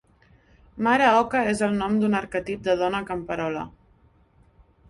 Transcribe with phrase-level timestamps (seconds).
[0.87, 3.71] Mare Oca és el nom d'un arquetip de dona camperola.